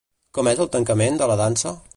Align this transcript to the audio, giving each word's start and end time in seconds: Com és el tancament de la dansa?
Com 0.37 0.49
és 0.51 0.63
el 0.65 0.71
tancament 0.77 1.23
de 1.23 1.31
la 1.33 1.39
dansa? 1.47 1.79